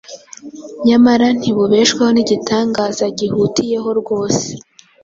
[0.87, 4.47] nyamara ntibubeshwaho n’igitangaza gihutiyeho rwose